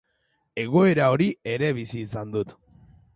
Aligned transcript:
Egoera 0.61 1.05
hori 1.17 1.27
ere 1.53 1.71
bizi 1.81 2.01
izan 2.09 2.33
dut. 2.37 2.57